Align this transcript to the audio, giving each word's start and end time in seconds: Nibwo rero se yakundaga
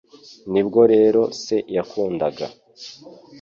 Nibwo 0.51 0.81
rero 0.93 1.21
se 1.43 1.55
yakundaga 1.75 2.45